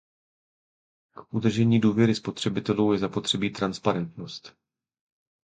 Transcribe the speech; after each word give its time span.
K 1.15 1.33
udržení 1.33 1.79
důvěry 1.79 2.15
spotřebitelů 2.15 2.93
je 2.93 2.99
zapotřebí 2.99 3.49
transparentnost. 3.51 4.55